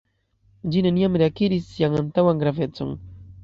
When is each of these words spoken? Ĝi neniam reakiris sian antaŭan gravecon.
Ĝi 0.75 0.83
neniam 0.85 1.19
reakiris 1.23 1.69
sian 1.77 2.01
antaŭan 2.03 2.45
gravecon. 2.45 2.99